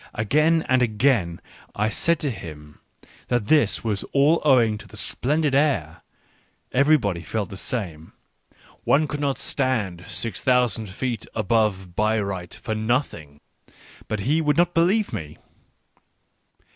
Again 0.15 0.65
and 0.67 0.81
again 0.81 1.39
I 1.75 1.89
said 1.89 2.17
to 2.21 2.31
him 2.31 2.79
that 3.27 3.45
this 3.45 3.83
was 3.83 4.03
all 4.13 4.41
owing 4.43 4.79
to 4.79 4.87
the 4.87 4.97
splendid 4.97 5.53
air; 5.53 6.01
everybody 6.71 7.21
felt 7.21 7.51
the 7.51 7.55
same,— 7.55 8.13
one 8.83 9.07
could 9.07 9.19
not 9.19 9.37
stand 9.37 10.03
6000 10.07 10.89
feet 10.89 11.27
above 11.35 11.95
Bayreuth 11.95 12.55
for 12.55 12.73
nothing,— 12.73 13.41
but 14.07 14.21
he 14.21 14.41
would 14.41 14.57
not 14.57 14.73
believe 14.73 15.13
me. 15.13 15.37